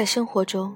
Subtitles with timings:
[0.00, 0.74] 在生活中，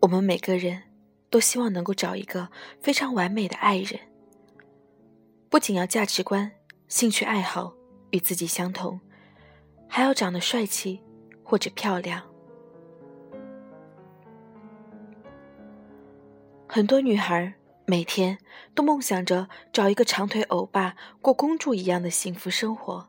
[0.00, 0.82] 我们每个人
[1.30, 2.48] 都希望能够找一个
[2.80, 4.00] 非常完美的爱人，
[5.48, 6.50] 不仅要价值观、
[6.88, 7.72] 兴趣爱好
[8.10, 9.00] 与自己相同，
[9.86, 11.00] 还要长得帅气
[11.44, 12.20] 或者漂亮。
[16.66, 17.54] 很多女孩
[17.86, 18.36] 每天
[18.74, 23.06] 都梦想着找一个长腿欧巴过公主一样的幸福生活，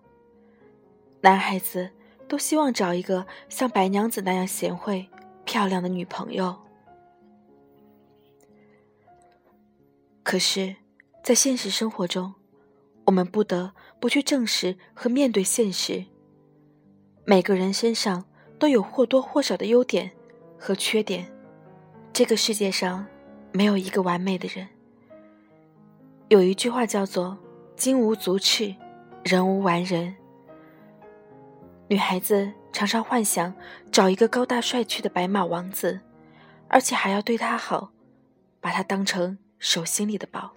[1.22, 1.90] 男孩子。
[2.32, 5.06] 都希望找一个像白娘子那样贤惠、
[5.44, 6.56] 漂亮的女朋友。
[10.24, 10.78] 可是，
[11.22, 12.34] 在现实生活中，
[13.04, 16.06] 我们不得不去正视和面对现实。
[17.26, 18.24] 每个人身上
[18.58, 20.10] 都有或多或少的优点
[20.58, 21.30] 和缺点，
[22.14, 23.06] 这个世界上
[23.52, 24.66] 没有一个完美的人。
[26.30, 27.38] 有一句话叫做
[27.76, 28.74] “金无足赤，
[29.26, 30.16] 人无完人”。
[31.92, 33.54] 女孩子常常幻想
[33.92, 36.00] 找一个高大帅气的白马王子，
[36.70, 37.92] 而且还要对他好，
[38.62, 40.54] 把他当成手心里的宝。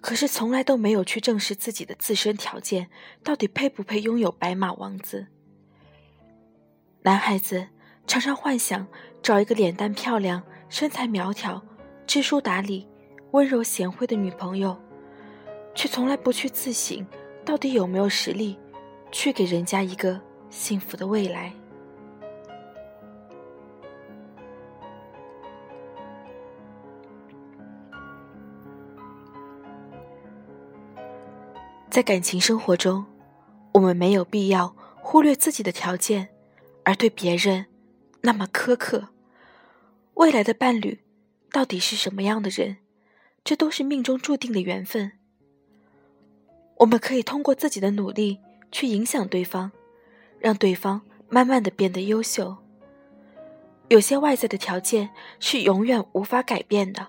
[0.00, 2.90] 可是从来都没有去正视自己的自身条件，
[3.24, 5.26] 到底配不配拥有白马王子？
[7.02, 7.66] 男孩子
[8.06, 8.86] 常常幻想
[9.20, 11.60] 找一个脸蛋漂亮、身材苗条、
[12.06, 12.86] 知书达理、
[13.32, 14.80] 温柔贤惠的女朋友，
[15.74, 17.04] 却从来不去自省，
[17.44, 18.56] 到底有没有实力。
[19.12, 20.18] 去给人家一个
[20.50, 21.52] 幸福的未来。
[31.88, 33.04] 在感情生活中，
[33.72, 36.30] 我们没有必要忽略自己的条件，
[36.84, 37.66] 而对别人
[38.22, 39.10] 那么苛刻。
[40.14, 41.00] 未来的伴侣
[41.50, 42.78] 到底是什么样的人，
[43.44, 45.12] 这都是命中注定的缘分。
[46.78, 48.40] 我们可以通过自己的努力。
[48.72, 49.70] 去影响对方，
[50.40, 52.56] 让对方慢慢的变得优秀。
[53.88, 57.08] 有些外在的条件是永远无法改变的，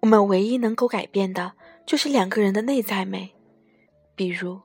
[0.00, 1.52] 我们唯一能够改变的
[1.86, 3.34] 就是两个人的内在美。
[4.16, 4.60] 比如，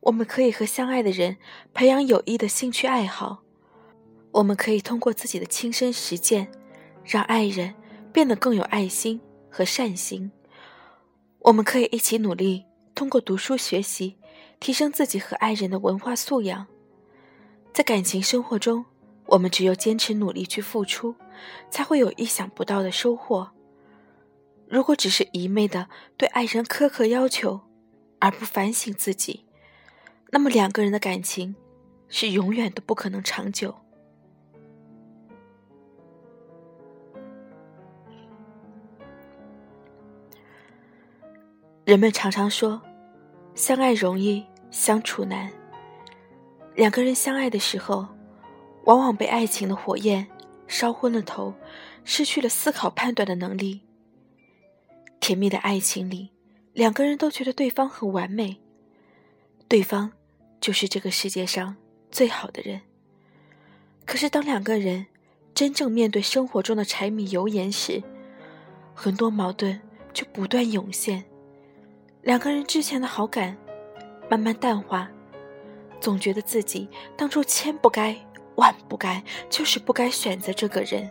[0.00, 1.38] 我们可以和相爱的人
[1.72, 3.42] 培养有益的兴趣爱好，
[4.32, 6.52] 我们可以通过自己的亲身实践，
[7.02, 7.74] 让爱人
[8.12, 10.30] 变得更有爱心和善心。
[11.38, 14.18] 我们可以一起努力，通过读书学习。
[14.64, 16.66] 提升自己和爱人的文化素养，
[17.74, 18.82] 在感情生活中，
[19.26, 21.14] 我们只有坚持努力去付出，
[21.68, 23.50] 才会有意想不到的收获。
[24.66, 27.60] 如果只是一昧的对爱人苛刻要求，
[28.20, 29.44] 而不反省自己，
[30.30, 31.54] 那么两个人的感情
[32.08, 33.74] 是永远都不可能长久。
[41.84, 42.80] 人们常常说，
[43.54, 44.42] 相爱容易。
[44.74, 45.48] 相处难。
[46.74, 48.08] 两个人相爱的时候，
[48.86, 50.26] 往往被爱情的火焰
[50.66, 51.54] 烧昏了头，
[52.02, 53.82] 失去了思考判断的能力。
[55.20, 56.32] 甜蜜的爱情里，
[56.72, 58.60] 两个人都觉得对方很完美，
[59.68, 60.10] 对方
[60.60, 61.76] 就是这个世界上
[62.10, 62.80] 最好的人。
[64.04, 65.06] 可是，当两个人
[65.54, 68.02] 真正面对生活中的柴米油盐时，
[68.92, 69.80] 很多矛盾
[70.12, 71.24] 就不断涌现。
[72.22, 73.56] 两个人之前的好感。
[74.28, 75.08] 慢慢淡化，
[76.00, 78.16] 总觉得自己当初千不该
[78.56, 81.10] 万不该，就是不该选择这个人。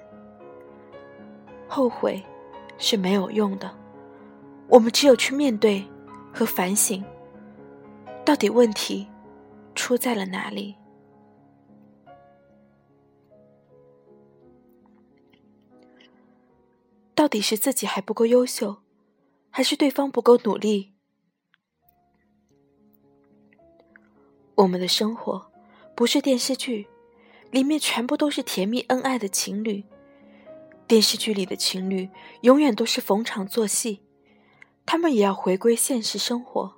[1.68, 2.22] 后悔
[2.78, 3.76] 是没有用的，
[4.68, 5.84] 我们只有去面对
[6.34, 7.04] 和反省，
[8.24, 9.08] 到底问题
[9.74, 10.76] 出在了哪里？
[17.16, 18.78] 到底是自己还不够优秀，
[19.50, 20.93] 还是对方不够努力？
[24.56, 25.52] 我们的生活
[25.96, 26.88] 不是电视剧，
[27.50, 29.84] 里面全部都是甜蜜恩爱的情侣。
[30.86, 32.10] 电视剧里的情侣
[32.42, 34.02] 永远都是逢场作戏，
[34.86, 36.76] 他们也要回归现实生活。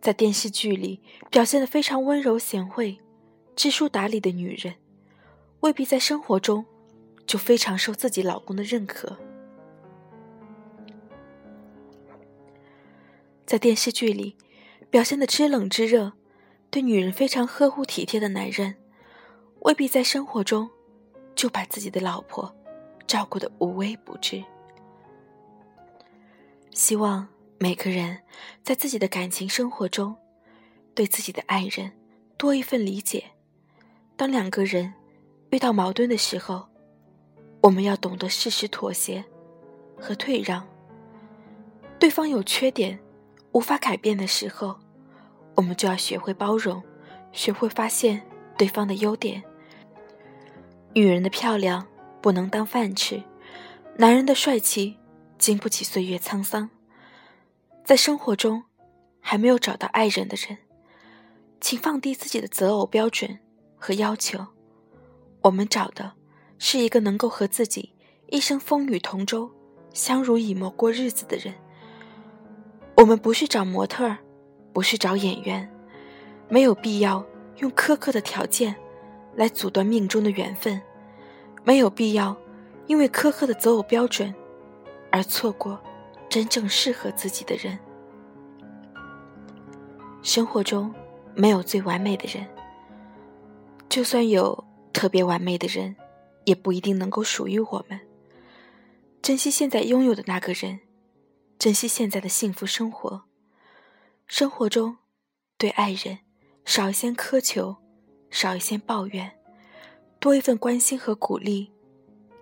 [0.00, 2.98] 在电视剧里表现的非常温柔贤惠、
[3.56, 4.76] 知书达理的女人，
[5.60, 6.64] 未必在生活中
[7.26, 9.18] 就非常受自己老公的认可。
[13.44, 14.36] 在电视剧里
[14.88, 16.12] 表现的知冷知热。
[16.70, 18.74] 对女人非常呵护体贴的男人，
[19.60, 20.68] 未必在生活中
[21.34, 22.54] 就把自己的老婆
[23.06, 24.44] 照顾的无微不至。
[26.72, 27.26] 希望
[27.58, 28.18] 每个人
[28.62, 30.14] 在自己的感情生活中，
[30.94, 31.90] 对自己的爱人
[32.36, 33.24] 多一份理解。
[34.14, 34.92] 当两个人
[35.50, 36.68] 遇到矛盾的时候，
[37.62, 39.24] 我们要懂得适时妥协
[39.98, 40.68] 和退让。
[41.98, 42.98] 对方有缺点
[43.52, 44.78] 无法改变的时候。
[45.58, 46.80] 我们就要学会包容，
[47.32, 48.22] 学会发现
[48.56, 49.42] 对方的优点，
[50.94, 51.84] 女人的漂亮
[52.20, 53.20] 不能当饭吃，
[53.96, 54.96] 男人的帅气
[55.36, 56.70] 经不起岁月沧桑。
[57.84, 58.62] 在生活中，
[59.20, 60.58] 还没有找到爱人的人，
[61.60, 63.40] 请放低自己的择偶标准
[63.76, 64.38] 和要求。
[65.42, 66.12] 我们找的
[66.60, 67.92] 是一个能够和自己
[68.28, 69.50] 一生风雨同舟、
[69.92, 71.52] 相濡以沫过日子的人。
[72.94, 74.18] 我们不是找模特儿，
[74.78, 75.68] 不是找演员，
[76.48, 77.26] 没有必要
[77.56, 78.72] 用苛刻的条件
[79.34, 80.80] 来阻断命中的缘分，
[81.64, 82.36] 没有必要
[82.86, 84.32] 因为苛刻的择偶标准
[85.10, 85.82] 而错过
[86.28, 87.76] 真正适合自己的人。
[90.22, 90.94] 生活中
[91.34, 92.46] 没有最完美的人，
[93.88, 95.96] 就算有特别完美的人，
[96.44, 97.98] 也不一定能够属于我们。
[99.20, 100.78] 珍惜现在拥有的那个人。
[101.58, 103.27] 珍惜现在的幸福生活。
[104.28, 104.98] 生活中，
[105.56, 106.18] 对爱人
[106.66, 107.74] 少一些苛求，
[108.30, 109.38] 少一些抱怨，
[110.20, 111.72] 多一份关心和鼓励，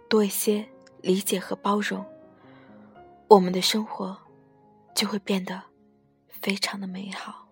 [0.09, 0.69] 多一些
[1.00, 2.05] 理解和包容，
[3.29, 4.19] 我们的生活
[4.97, 5.62] 就会变得
[6.29, 7.46] 非常的美好。